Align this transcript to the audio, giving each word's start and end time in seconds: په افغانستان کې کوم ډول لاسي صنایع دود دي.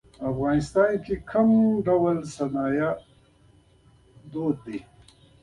په 0.17 0.23
افغانستان 0.33 0.91
کې 1.05 1.15
کوم 1.29 1.49
ډول 1.85 2.15
لاسي 2.19 2.31
صنایع 2.37 2.89
دود 4.31 4.57
دي. 4.65 4.79